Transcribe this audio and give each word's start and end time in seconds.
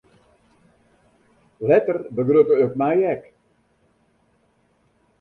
Letter 1.71 1.95
begrutte 2.21 2.59
it 2.65 2.73
my 2.83 2.91
ek. 3.13 3.23